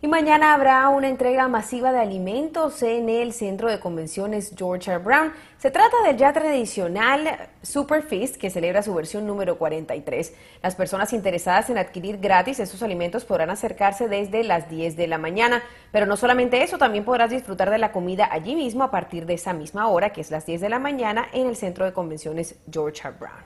Y 0.02 0.08
mañana 0.08 0.54
habrá 0.54 0.88
una 0.88 1.10
entrega 1.10 1.50
masiva 1.50 1.92
de 1.92 2.00
alimentos 2.00 2.82
en 2.84 3.10
el 3.10 3.34
Centro 3.34 3.70
de 3.70 3.82
Convenciones 3.82 4.54
George 4.58 4.90
R. 4.90 5.04
Brown. 5.04 5.34
Se 5.58 5.72
trata 5.72 6.02
del 6.06 6.16
ya 6.16 6.32
tradicional 6.32 7.50
Super 7.64 8.02
Feast 8.02 8.38
que 8.38 8.50
celebra 8.50 8.82
su 8.82 8.94
versión 8.94 9.28
número 9.28 9.58
43. 9.58 10.34
Las 10.64 10.76
personas 10.76 11.12
interesadas 11.12 11.70
en 11.70 11.78
adquirir 11.78 12.18
gratis 12.18 12.62
estos 12.62 12.82
alimentos 12.82 13.26
podrán 13.26 13.50
acercarse 13.50 14.08
desde 14.08 14.46
las 14.46 14.70
10 14.70 14.96
de 14.96 15.08
la 15.08 15.18
mañana. 15.18 15.62
Pero 15.92 16.06
no 16.06 16.16
solamente 16.16 16.64
eso, 16.64 16.78
también 16.78 17.04
podrás 17.04 17.30
disfrutar 17.30 17.70
de 17.70 17.78
la 17.78 17.92
comida 17.92 18.30
allí 18.32 18.56
mismo 18.56 18.86
a 18.86 18.92
partir 18.92 19.26
de 19.26 19.34
esa 19.34 19.52
misma 19.52 19.90
hora, 19.90 20.14
que 20.14 20.22
es 20.22 20.32
las 20.32 20.46
10 20.46 20.62
de 20.62 20.70
la 20.70 20.80
mañana, 20.80 21.28
en 21.34 21.46
el 21.46 21.58
Centro 21.58 21.84
de 21.84 21.92
Convenciones 21.92 22.56
George 22.72 23.06
R. 23.06 23.18
Brown. 23.20 23.44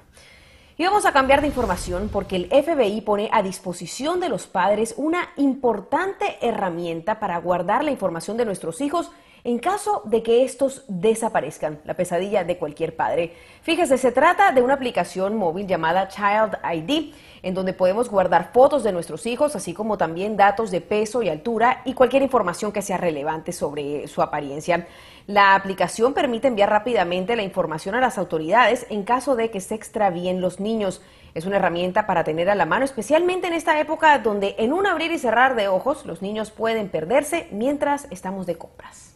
Y 0.76 0.84
vamos 0.84 1.06
a 1.06 1.12
cambiar 1.12 1.42
de 1.42 1.48
información 1.48 2.10
porque 2.12 2.36
el 2.36 2.48
FBI 2.48 3.02
pone 3.02 3.30
a 3.32 3.44
disposición 3.44 4.20
de 4.20 4.30
los 4.30 4.48
padres 4.48 4.96
una 4.98 5.30
importante 5.38 6.38
herramienta 6.42 7.20
para 7.20 7.38
guardar 7.38 7.84
la 7.84 7.92
información 7.92 8.38
de 8.38 8.46
nuestros 8.46 8.82
hijos 8.82 9.12
en 9.44 9.60
caso 9.60 10.02
de 10.06 10.24
que 10.24 10.44
estos 10.44 10.86
desaparezcan, 10.88 11.82
la 11.84 11.96
pesadilla 11.96 12.44
de 12.44 12.58
cualquier 12.58 12.96
padre. 12.96 13.34
Fíjese, 13.62 13.98
se 13.98 14.12
trata 14.12 14.52
de 14.52 14.62
una 14.62 14.76
aplicación 14.76 15.36
móvil 15.36 15.68
llamada 15.68 16.08
Child 16.08 16.58
ID, 16.74 17.14
en 17.42 17.54
donde 17.54 17.74
podemos 17.74 18.10
guardar 18.10 18.52
fotos 18.54 18.84
de 18.84 18.94
nuestros 18.94 19.26
hijos, 19.26 19.56
así 19.56 19.74
como 19.74 19.98
también 19.98 20.38
datos 20.38 20.72
de 20.72 20.80
peso 20.80 21.22
y 21.24 21.30
altura 21.30 21.82
y 21.84 21.94
cualquier 21.94 22.24
información 22.24 22.72
que 22.72 22.82
sea 22.82 22.98
relevante 22.98 23.52
sobre 23.52 24.08
su 24.08 24.22
apariencia. 24.22 24.88
La 25.28 25.56
aplicación 25.56 26.14
permite 26.14 26.48
enviar 26.48 26.70
rápidamente 26.70 27.36
la 27.36 27.44
información 27.44 27.96
a 27.96 28.02
las 28.02 28.18
autoridades 28.18 28.86
en 28.90 29.04
caso 29.04 29.36
de 29.36 29.52
que 29.52 29.60
se 29.60 29.76
extravíen 29.76 30.40
los 30.40 30.62
niños. 30.62 31.02
Es 31.34 31.46
una 31.46 31.58
herramienta 31.58 32.08
para 32.08 32.24
tener 32.24 32.50
a 32.50 32.56
la 32.56 32.66
mano, 32.66 32.86
especialmente 32.86 33.48
en 33.48 33.54
esta 33.54 33.80
época 33.80 34.20
donde 34.20 34.56
en 34.58 34.72
un 34.72 34.88
abrir 34.88 35.12
y 35.12 35.20
cerrar 35.20 35.56
de 35.56 35.68
ojos 35.68 36.06
los 36.06 36.22
niños 36.22 36.52
pueden 36.52 36.88
perderse 36.88 37.48
mientras 37.52 38.08
estamos 38.10 38.46
de 38.46 38.58
compras. 38.58 39.13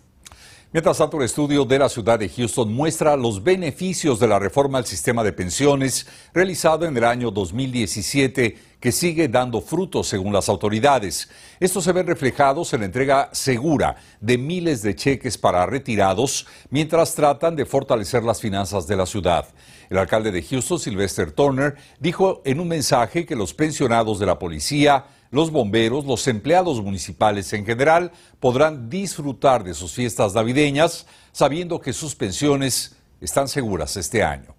Mientras 0.73 0.97
tanto, 0.97 1.15
el 1.15 1.23
estudio 1.23 1.63
de 1.63 1.79
la 1.79 1.87
ciudad 1.87 2.19
de 2.19 2.27
Houston 2.27 2.73
muestra 2.73 3.15
los 3.15 3.41
beneficios 3.41 4.19
de 4.19 4.27
la 4.27 4.37
reforma 4.37 4.77
al 4.77 4.85
sistema 4.85 5.23
de 5.23 5.31
pensiones 5.31 6.05
realizado 6.33 6.85
en 6.85 6.97
el 6.97 7.05
año 7.05 7.31
2017 7.31 8.57
que 8.77 8.91
sigue 8.91 9.29
dando 9.29 9.61
frutos 9.61 10.09
según 10.09 10.33
las 10.33 10.49
autoridades. 10.49 11.29
Estos 11.61 11.85
se 11.85 11.93
ven 11.93 12.05
reflejados 12.05 12.73
en 12.73 12.81
la 12.81 12.85
entrega 12.85 13.29
segura 13.31 13.95
de 14.19 14.37
miles 14.37 14.81
de 14.81 14.93
cheques 14.93 15.37
para 15.37 15.65
retirados 15.65 16.45
mientras 16.69 17.15
tratan 17.15 17.55
de 17.55 17.65
fortalecer 17.65 18.23
las 18.23 18.41
finanzas 18.41 18.85
de 18.87 18.97
la 18.97 19.05
ciudad. 19.05 19.47
El 19.89 19.97
alcalde 19.97 20.33
de 20.33 20.43
Houston, 20.43 20.79
Sylvester 20.79 21.31
Turner, 21.31 21.77
dijo 21.97 22.41
en 22.43 22.59
un 22.59 22.67
mensaje 22.67 23.25
que 23.25 23.37
los 23.37 23.53
pensionados 23.53 24.19
de 24.19 24.25
la 24.25 24.37
policía, 24.37 25.05
los 25.31 25.51
bomberos, 25.51 26.05
los 26.05 26.27
empleados 26.27 26.81
municipales 26.81 27.51
en 27.53 27.65
general 27.65 28.11
podrán 28.39 28.89
disfrutar 28.89 29.63
de 29.63 29.73
sus 29.73 29.93
fiestas 29.93 30.33
navideñas 30.33 31.05
sabiendo 31.31 31.79
que 31.79 31.93
sus 31.93 32.15
pensiones 32.15 32.95
están 33.21 33.47
seguras 33.47 33.97
este 33.97 34.23
año. 34.23 34.55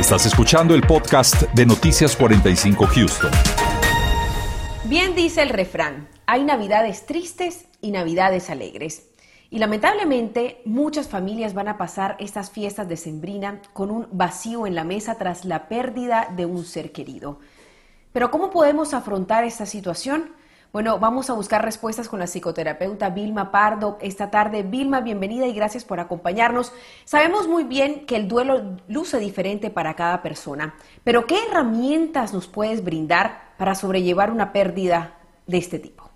Estás 0.00 0.26
escuchando 0.26 0.74
el 0.74 0.82
podcast 0.82 1.42
de 1.54 1.66
Noticias 1.66 2.16
45 2.16 2.86
Houston. 2.86 3.30
Bien 4.84 5.14
dice 5.16 5.42
el 5.42 5.48
refrán, 5.48 6.08
hay 6.26 6.44
navidades 6.44 7.06
tristes 7.06 7.64
y 7.80 7.90
navidades 7.90 8.50
alegres. 8.50 9.08
Y 9.50 9.58
lamentablemente 9.58 10.60
muchas 10.64 11.08
familias 11.08 11.54
van 11.54 11.68
a 11.68 11.78
pasar 11.78 12.16
estas 12.20 12.50
fiestas 12.50 12.88
de 12.88 12.96
Sembrina 12.96 13.62
con 13.72 13.90
un 13.90 14.06
vacío 14.12 14.66
en 14.66 14.74
la 14.74 14.84
mesa 14.84 15.16
tras 15.16 15.44
la 15.44 15.68
pérdida 15.68 16.28
de 16.36 16.46
un 16.46 16.64
ser 16.64 16.92
querido. 16.92 17.40
Pero 18.16 18.30
¿cómo 18.30 18.48
podemos 18.48 18.94
afrontar 18.94 19.44
esta 19.44 19.66
situación? 19.66 20.30
Bueno, 20.72 20.98
vamos 20.98 21.28
a 21.28 21.34
buscar 21.34 21.62
respuestas 21.62 22.08
con 22.08 22.18
la 22.18 22.26
psicoterapeuta 22.26 23.10
Vilma 23.10 23.52
Pardo 23.52 23.98
esta 24.00 24.30
tarde. 24.30 24.62
Vilma, 24.62 25.02
bienvenida 25.02 25.46
y 25.46 25.52
gracias 25.52 25.84
por 25.84 26.00
acompañarnos. 26.00 26.72
Sabemos 27.04 27.46
muy 27.46 27.64
bien 27.64 28.06
que 28.06 28.16
el 28.16 28.26
duelo 28.26 28.78
luce 28.88 29.18
diferente 29.18 29.68
para 29.68 29.96
cada 29.96 30.22
persona, 30.22 30.76
pero 31.04 31.26
¿qué 31.26 31.36
herramientas 31.46 32.32
nos 32.32 32.46
puedes 32.46 32.82
brindar 32.82 33.52
para 33.58 33.74
sobrellevar 33.74 34.30
una 34.30 34.50
pérdida 34.50 35.18
de 35.46 35.58
este 35.58 35.78
tipo? 35.78 36.10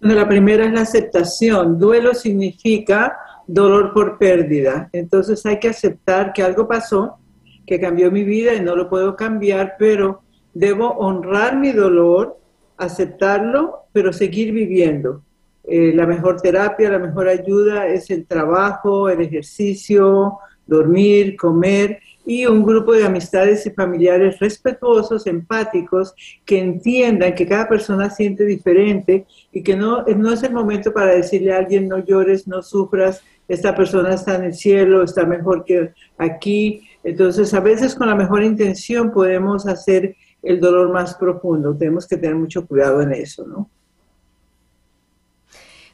La 0.00 0.26
primera 0.26 0.64
es 0.64 0.72
la 0.72 0.80
aceptación. 0.80 1.78
Duelo 1.78 2.14
significa 2.14 3.18
dolor 3.46 3.92
por 3.92 4.16
pérdida. 4.16 4.88
Entonces 4.94 5.44
hay 5.44 5.58
que 5.58 5.68
aceptar 5.68 6.32
que 6.32 6.42
algo 6.42 6.66
pasó, 6.66 7.18
que 7.66 7.80
cambió 7.80 8.10
mi 8.10 8.24
vida 8.24 8.54
y 8.54 8.60
no 8.60 8.76
lo 8.76 8.88
puedo 8.88 9.16
cambiar, 9.16 9.76
pero 9.78 10.22
debo 10.54 10.90
honrar 10.90 11.56
mi 11.56 11.72
dolor, 11.72 12.38
aceptarlo, 12.76 13.86
pero 13.92 14.12
seguir 14.12 14.52
viviendo. 14.52 15.22
Eh, 15.64 15.92
la 15.94 16.06
mejor 16.06 16.40
terapia, 16.40 16.90
la 16.90 16.98
mejor 16.98 17.28
ayuda 17.28 17.88
es 17.88 18.08
el 18.10 18.24
trabajo, 18.26 19.08
el 19.08 19.20
ejercicio, 19.20 20.38
dormir, 20.66 21.36
comer 21.36 22.00
y 22.24 22.44
un 22.46 22.64
grupo 22.64 22.92
de 22.92 23.04
amistades 23.04 23.64
y 23.66 23.70
familiares 23.70 24.38
respetuosos, 24.40 25.26
empáticos, 25.26 26.14
que 26.44 26.58
entiendan 26.58 27.34
que 27.34 27.46
cada 27.46 27.68
persona 27.68 28.10
siente 28.10 28.44
diferente 28.44 29.26
y 29.52 29.62
que 29.62 29.76
no, 29.76 30.04
no 30.04 30.32
es 30.32 30.42
el 30.42 30.52
momento 30.52 30.92
para 30.92 31.14
decirle 31.14 31.52
a 31.52 31.58
alguien 31.58 31.88
no 31.88 31.98
llores, 31.98 32.48
no 32.48 32.62
sufras, 32.62 33.22
esta 33.48 33.74
persona 33.74 34.14
está 34.14 34.36
en 34.36 34.44
el 34.44 34.54
cielo, 34.54 35.02
está 35.02 35.24
mejor 35.24 35.64
que 35.64 35.92
aquí. 36.18 36.88
Entonces, 37.04 37.54
a 37.54 37.60
veces 37.60 37.94
con 37.94 38.08
la 38.08 38.14
mejor 38.14 38.42
intención 38.42 39.12
podemos 39.12 39.66
hacer 39.66 40.16
el 40.42 40.60
dolor 40.60 40.92
más 40.92 41.14
profundo. 41.14 41.76
Tenemos 41.76 42.06
que 42.06 42.16
tener 42.16 42.36
mucho 42.36 42.66
cuidado 42.66 43.02
en 43.02 43.12
eso, 43.12 43.46
¿no? 43.46 43.70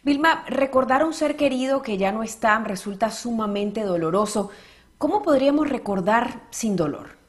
Vilma, 0.05 0.45
recordar 0.49 1.03
a 1.03 1.07
un 1.07 1.13
ser 1.13 1.37
querido 1.37 1.81
que 1.81 1.97
ya 1.97 2.11
no 2.11 2.23
está 2.23 2.59
resulta 2.65 3.11
sumamente 3.11 3.83
doloroso. 3.83 4.51
¿Cómo 4.99 5.23
podríamos 5.23 5.69
recordar 5.69 6.43
sin 6.51 6.75
dolor? 6.75 7.23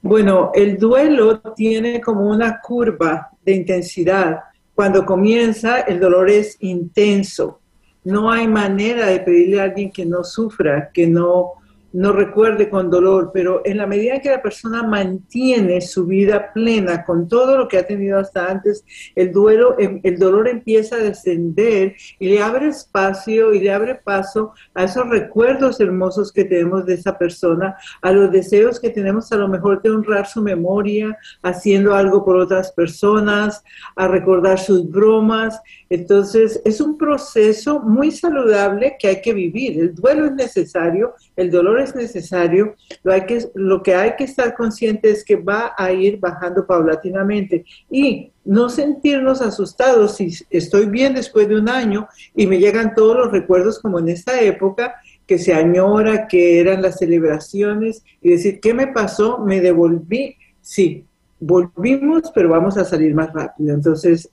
Bueno, 0.00 0.52
el 0.54 0.78
duelo 0.78 1.40
tiene 1.56 2.00
como 2.00 2.28
una 2.28 2.60
curva 2.60 3.30
de 3.44 3.52
intensidad. 3.56 4.40
Cuando 4.74 5.04
comienza, 5.04 5.80
el 5.80 5.98
dolor 5.98 6.30
es 6.30 6.56
intenso. 6.60 7.60
No 8.04 8.30
hay 8.30 8.48
manera 8.48 9.06
de 9.06 9.20
pedirle 9.20 9.60
a 9.60 9.64
alguien 9.64 9.90
que 9.90 10.06
no 10.06 10.24
sufra, 10.24 10.90
que 10.92 11.06
no 11.06 11.54
no 11.98 12.12
recuerde 12.12 12.70
con 12.70 12.90
dolor, 12.90 13.32
pero 13.34 13.60
en 13.64 13.76
la 13.78 13.86
medida 13.86 14.20
que 14.20 14.30
la 14.30 14.40
persona 14.40 14.84
mantiene 14.84 15.80
su 15.80 16.06
vida 16.06 16.52
plena 16.52 17.04
con 17.04 17.26
todo 17.26 17.58
lo 17.58 17.66
que 17.66 17.76
ha 17.76 17.88
tenido 17.88 18.20
hasta 18.20 18.46
antes, 18.46 18.84
el 19.16 19.32
duelo, 19.32 19.74
em, 19.80 20.00
el 20.04 20.16
dolor 20.16 20.46
empieza 20.46 20.94
a 20.94 21.00
descender 21.00 21.96
y 22.20 22.28
le 22.28 22.40
abre 22.40 22.68
espacio 22.68 23.52
y 23.52 23.58
le 23.58 23.72
abre 23.72 23.96
paso 23.96 24.52
a 24.74 24.84
esos 24.84 25.08
recuerdos 25.08 25.80
hermosos 25.80 26.32
que 26.32 26.44
tenemos 26.44 26.86
de 26.86 26.94
esa 26.94 27.18
persona, 27.18 27.76
a 28.00 28.12
los 28.12 28.30
deseos 28.30 28.78
que 28.78 28.90
tenemos 28.90 29.32
a 29.32 29.36
lo 29.36 29.48
mejor 29.48 29.82
de 29.82 29.90
honrar 29.90 30.28
su 30.28 30.40
memoria, 30.40 31.18
haciendo 31.42 31.96
algo 31.96 32.24
por 32.24 32.36
otras 32.36 32.70
personas, 32.70 33.64
a 33.96 34.06
recordar 34.06 34.60
sus 34.60 34.88
bromas. 34.88 35.60
Entonces, 35.90 36.62
es 36.64 36.80
un 36.80 36.96
proceso 36.96 37.80
muy 37.80 38.12
saludable 38.12 38.96
que 39.00 39.08
hay 39.08 39.20
que 39.20 39.34
vivir. 39.34 39.80
El 39.80 39.94
duelo 39.96 40.26
es 40.26 40.32
necesario, 40.34 41.14
el 41.34 41.50
dolor 41.50 41.80
es 41.80 41.87
necesario, 41.94 42.74
lo, 43.02 43.12
hay 43.12 43.26
que, 43.26 43.44
lo 43.54 43.82
que 43.82 43.94
hay 43.94 44.16
que 44.16 44.24
estar 44.24 44.54
consciente 44.54 45.10
es 45.10 45.24
que 45.24 45.36
va 45.36 45.74
a 45.76 45.92
ir 45.92 46.18
bajando 46.18 46.66
paulatinamente 46.66 47.64
y 47.90 48.32
no 48.44 48.68
sentirnos 48.68 49.42
asustados 49.42 50.16
si 50.16 50.32
estoy 50.50 50.86
bien 50.86 51.14
después 51.14 51.48
de 51.48 51.56
un 51.56 51.68
año 51.68 52.08
y 52.34 52.46
me 52.46 52.58
llegan 52.58 52.94
todos 52.94 53.16
los 53.16 53.32
recuerdos 53.32 53.78
como 53.78 53.98
en 53.98 54.08
esta 54.08 54.40
época 54.40 54.94
que 55.26 55.38
se 55.38 55.52
añora, 55.52 56.26
que 56.26 56.58
eran 56.58 56.80
las 56.80 56.98
celebraciones 56.98 58.02
y 58.22 58.30
decir, 58.30 58.60
¿qué 58.60 58.72
me 58.72 58.86
pasó? 58.86 59.38
Me 59.38 59.60
devolví. 59.60 60.36
Sí, 60.62 61.04
volvimos, 61.38 62.32
pero 62.34 62.48
vamos 62.48 62.78
a 62.78 62.84
salir 62.84 63.14
más 63.14 63.32
rápido. 63.32 63.74
Entonces, 63.74 64.28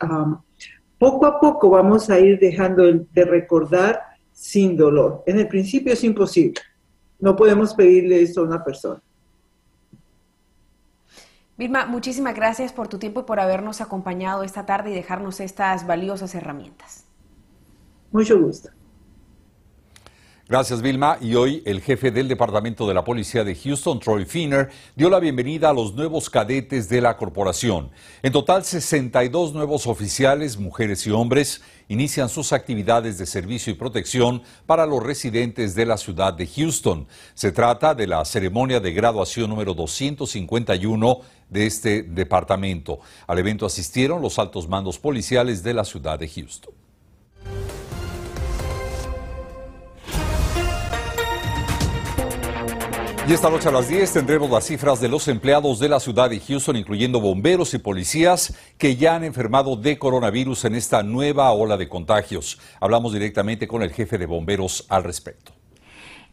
poco 0.97 1.25
a 1.25 1.39
poco 1.39 1.69
vamos 1.69 2.09
a 2.09 2.19
ir 2.19 2.39
dejando 2.39 2.83
de 2.83 3.25
recordar 3.25 3.99
sin 4.31 4.77
dolor. 4.77 5.23
En 5.25 5.39
el 5.39 5.47
principio 5.47 5.93
es 5.93 6.03
imposible. 6.03 6.61
No 7.19 7.35
podemos 7.35 7.73
pedirle 7.73 8.21
eso 8.21 8.41
a 8.41 8.43
una 8.43 8.63
persona. 8.63 9.01
Vilma, 11.57 11.85
muchísimas 11.85 12.35
gracias 12.35 12.73
por 12.73 12.89
tu 12.89 12.99
tiempo 12.99 13.21
y 13.21 13.23
por 13.23 13.39
habernos 13.39 13.79
acompañado 13.79 14.43
esta 14.43 14.65
tarde 14.65 14.91
y 14.91 14.93
dejarnos 14.93 15.39
estas 15.39 15.87
valiosas 15.87 16.35
herramientas. 16.35 17.05
Mucho 18.11 18.39
gusto. 18.39 18.69
Gracias, 20.47 20.83
Vilma. 20.83 21.17
Y 21.21 21.33
hoy 21.33 21.63
el 21.65 21.81
jefe 21.81 22.11
del 22.11 22.27
Departamento 22.27 22.87
de 22.87 22.93
la 22.93 23.03
Policía 23.03 23.43
de 23.43 23.55
Houston, 23.55 23.99
Troy 23.99 24.25
Finner, 24.25 24.69
dio 24.95 25.09
la 25.09 25.19
bienvenida 25.19 25.71
a 25.71 25.73
los 25.73 25.95
nuevos 25.95 26.29
cadetes 26.29 26.87
de 26.87 27.01
la 27.01 27.17
corporación. 27.17 27.89
En 28.21 28.31
total, 28.31 28.63
62 28.63 29.55
nuevos 29.55 29.87
oficiales, 29.87 30.59
mujeres 30.59 31.07
y 31.07 31.09
hombres, 31.09 31.63
inician 31.87 32.29
sus 32.29 32.53
actividades 32.53 33.17
de 33.17 33.25
servicio 33.25 33.73
y 33.73 33.75
protección 33.75 34.43
para 34.67 34.85
los 34.85 35.01
residentes 35.01 35.73
de 35.73 35.87
la 35.87 35.97
ciudad 35.97 36.35
de 36.35 36.45
Houston. 36.45 37.07
Se 37.33 37.51
trata 37.51 37.95
de 37.95 38.05
la 38.05 38.23
ceremonia 38.23 38.79
de 38.79 38.93
graduación 38.93 39.49
número 39.49 39.73
251 39.73 41.21
de 41.49 41.65
este 41.65 42.03
departamento. 42.03 42.99
Al 43.25 43.39
evento 43.39 43.65
asistieron 43.65 44.21
los 44.21 44.37
altos 44.37 44.69
mandos 44.69 44.99
policiales 44.99 45.63
de 45.63 45.73
la 45.73 45.85
ciudad 45.85 46.19
de 46.19 46.29
Houston. 46.29 46.74
Y 53.27 53.33
esta 53.33 53.49
noche 53.49 53.69
a 53.69 53.71
las 53.71 53.87
10 53.87 54.13
tendremos 54.13 54.51
las 54.51 54.65
cifras 54.65 55.01
de 55.01 55.09
los 55.09 55.27
empleados 55.27 55.79
de 55.79 55.89
la 55.89 55.99
ciudad 55.99 56.29
de 56.29 56.39
Houston, 56.39 56.75
incluyendo 56.75 57.19
bomberos 57.19 57.73
y 57.73 57.79
policías 57.79 58.53
que 58.77 58.97
ya 58.97 59.15
han 59.15 59.23
enfermado 59.23 59.75
de 59.75 59.97
coronavirus 59.97 60.65
en 60.65 60.75
esta 60.75 61.01
nueva 61.01 61.51
ola 61.51 61.75
de 61.75 61.89
contagios. 61.89 62.59
Hablamos 62.79 63.13
directamente 63.13 63.67
con 63.67 63.81
el 63.81 63.91
jefe 63.91 64.19
de 64.19 64.27
bomberos 64.27 64.85
al 64.89 65.03
respecto. 65.03 65.53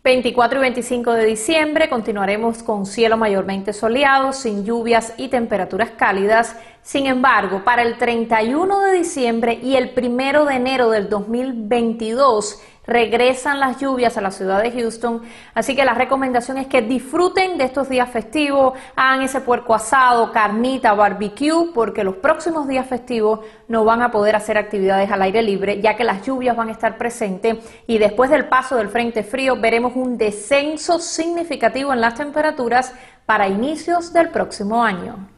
24 0.04 0.58
y 0.58 0.62
25 0.62 1.12
de 1.12 1.24
diciembre 1.24 1.88
continuaremos 1.88 2.62
con 2.62 2.84
cielo 2.84 3.16
mayormente 3.16 3.72
soleado, 3.72 4.34
sin 4.34 4.66
lluvias 4.66 5.14
y 5.16 5.28
temperaturas 5.28 5.92
cálidas. 5.96 6.56
Sin 6.82 7.06
embargo, 7.06 7.62
para 7.64 7.82
el 7.82 7.96
31 7.96 8.80
de 8.80 8.98
diciembre 8.98 9.60
y 9.62 9.76
el 9.76 9.92
1 9.96 10.44
de 10.44 10.54
enero 10.56 10.90
del 10.90 11.08
2022, 11.08 12.60
regresan 12.86 13.60
las 13.60 13.78
lluvias 13.78 14.16
a 14.16 14.20
la 14.20 14.30
ciudad 14.30 14.62
de 14.62 14.72
Houston, 14.72 15.22
así 15.54 15.76
que 15.76 15.84
la 15.84 15.94
recomendación 15.94 16.58
es 16.58 16.66
que 16.66 16.82
disfruten 16.82 17.58
de 17.58 17.64
estos 17.64 17.88
días 17.88 18.10
festivos, 18.10 18.74
hagan 18.96 19.22
ese 19.22 19.40
puerco 19.40 19.74
asado, 19.74 20.32
carnita, 20.32 20.92
barbecue, 20.92 21.72
porque 21.72 22.02
los 22.02 22.16
próximos 22.16 22.66
días 22.66 22.86
festivos 22.86 23.40
no 23.68 23.84
van 23.84 24.02
a 24.02 24.10
poder 24.10 24.34
hacer 24.34 24.58
actividades 24.58 25.10
al 25.10 25.22
aire 25.22 25.42
libre, 25.42 25.80
ya 25.80 25.96
que 25.96 26.04
las 26.04 26.26
lluvias 26.26 26.56
van 26.56 26.68
a 26.68 26.72
estar 26.72 26.98
presentes 26.98 27.58
y 27.86 27.98
después 27.98 28.30
del 28.30 28.46
paso 28.46 28.76
del 28.76 28.88
frente 28.88 29.22
frío 29.22 29.56
veremos 29.56 29.92
un 29.94 30.18
descenso 30.18 30.98
significativo 30.98 31.92
en 31.92 32.00
las 32.00 32.14
temperaturas 32.14 32.92
para 33.26 33.48
inicios 33.48 34.12
del 34.12 34.30
próximo 34.30 34.82
año. 34.82 35.28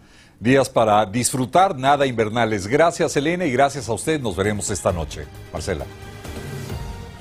Días 0.41 0.69
para 0.69 1.07
disfrutar, 1.07 1.77
nada 1.77 2.07
invernales. 2.07 2.67
Gracias 2.67 3.17
Elena 3.17 3.45
y 3.45 3.53
gracias 3.53 3.89
a 3.89 3.93
usted. 3.93 4.21
Nos 4.21 4.37
veremos 4.37 4.69
esta 4.71 4.93
noche. 4.93 5.27
Marcela. 5.53 5.85